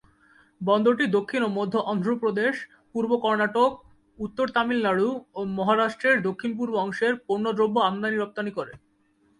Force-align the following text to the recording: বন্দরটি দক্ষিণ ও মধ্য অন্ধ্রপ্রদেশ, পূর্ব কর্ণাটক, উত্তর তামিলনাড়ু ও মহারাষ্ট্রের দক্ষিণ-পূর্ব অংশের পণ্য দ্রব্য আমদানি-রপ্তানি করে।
বন্দরটি 0.61 1.05
দক্ষিণ 1.07 1.41
ও 1.43 1.49
মধ্য 1.49 1.73
অন্ধ্রপ্রদেশ, 1.91 2.55
পূর্ব 2.93 3.11
কর্ণাটক, 3.17 3.71
উত্তর 4.19 4.45
তামিলনাড়ু 4.49 5.07
ও 5.33 5.39
মহারাষ্ট্রের 5.57 6.17
দক্ষিণ-পূর্ব 6.21 6.73
অংশের 6.77 7.13
পণ্য 7.27 7.45
দ্রব্য 7.53 7.75
আমদানি-রপ্তানি 7.81 8.51
করে। 8.51 8.73